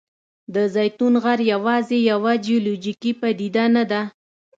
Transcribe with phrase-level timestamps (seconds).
[0.53, 4.01] د زیتون غر یوازې یوه جیولوجیکي پدیده نه ده.